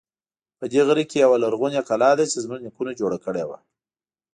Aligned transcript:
په 0.59 0.65
دې 0.71 0.81
غره 0.87 1.03
کې 1.09 1.17
یوه 1.25 1.37
لرغونی 1.43 1.81
کلا 1.89 2.11
ده 2.17 2.23
چې 2.31 2.37
زمونږ 2.43 2.61
نیکونو 2.65 2.97
جوړه 2.99 3.17
کړی 3.25 3.43
و 3.45 3.51